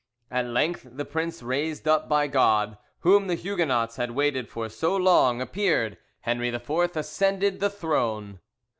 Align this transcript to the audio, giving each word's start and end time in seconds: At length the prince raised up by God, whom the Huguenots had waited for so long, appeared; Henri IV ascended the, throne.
At 0.31 0.47
length 0.47 0.87
the 0.93 1.05
prince 1.05 1.43
raised 1.43 1.87
up 1.87 2.09
by 2.09 2.25
God, 2.25 2.79
whom 3.01 3.27
the 3.27 3.35
Huguenots 3.35 3.97
had 3.97 4.09
waited 4.15 4.49
for 4.49 4.67
so 4.67 4.95
long, 4.97 5.41
appeared; 5.41 5.99
Henri 6.21 6.47
IV 6.49 6.97
ascended 6.97 7.59
the, 7.59 7.69
throne. 7.69 8.39